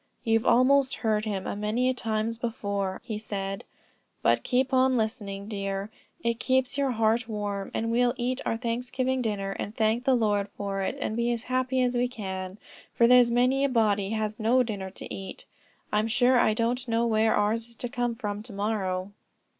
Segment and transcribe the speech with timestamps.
[0.23, 3.65] "You've almost heard him a many times before," he said;
[4.23, 5.91] "but keep on listening, dear,
[6.23, 10.49] it keeps your heart warm; and we'll eat our Thanksgiving dinner, and thank the Lord
[10.57, 12.57] for it, and be as happy as we can,
[12.95, 15.45] for there's many a body has no dinner to eat.
[15.93, 19.11] I'm sure I don't know where ours is to come from to morrow."